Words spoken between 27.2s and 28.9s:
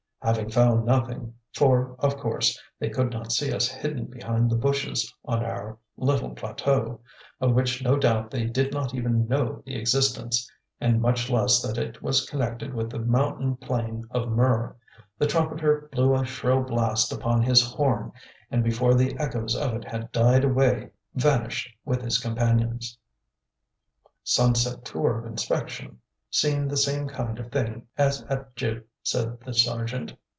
of thing as at Gib.,"